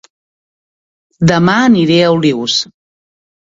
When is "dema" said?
1.33-1.55